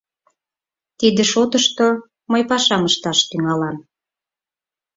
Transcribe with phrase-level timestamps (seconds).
[0.99, 1.87] Тиде шотышто
[2.31, 3.77] мый пашам ышташ тӱҥалам.